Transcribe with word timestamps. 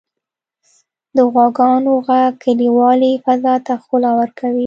•د 1.15 1.17
غواګانو 1.31 1.93
ږغ 2.07 2.31
کلیوالي 2.43 3.11
فضا 3.23 3.53
ته 3.65 3.73
ښکلا 3.81 4.11
ورکوي. 4.19 4.59